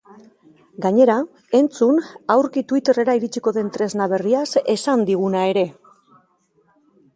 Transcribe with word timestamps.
Gainera, 0.85 1.17
entzun 1.59 1.99
aurki 2.37 2.63
twitter-era 2.73 3.15
iritsiko 3.21 3.55
den 3.59 3.71
tresna 3.77 4.09
berriaz 4.15 4.49
esan 4.79 5.07
diguna 5.13 5.47
ere. 5.55 5.67